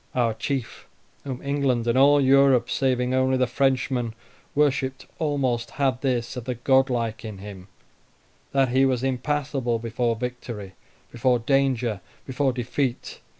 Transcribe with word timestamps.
Our 0.15 0.33
chief, 0.33 0.87
whom 1.25 1.43
England 1.43 1.85
and 1.85 1.95
all 1.95 2.19
Europe, 2.19 2.71
saving 2.71 3.13
only 3.13 3.37
the 3.37 3.45
Frenchmen, 3.45 4.15
worshipped 4.55 5.05
almost, 5.19 5.69
had 5.69 6.01
this 6.01 6.35
of 6.35 6.45
the 6.45 6.55
godlike 6.55 7.23
in 7.23 7.37
him, 7.37 7.67
that 8.51 8.69
he 8.69 8.83
was 8.83 9.03
impassible 9.03 9.77
before 9.77 10.15
victory, 10.15 10.73
before 11.11 11.37
danger, 11.37 12.01
before 12.25 12.51
defeat. 12.51 13.19